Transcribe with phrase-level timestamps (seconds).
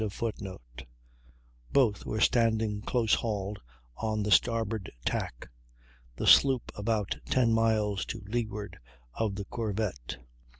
[1.71, 3.61] ]Both were standing close hauled
[3.95, 5.47] on the starboard tack,
[6.15, 8.79] the sloop about 10 miles to leeward
[9.13, 10.17] of the corvette.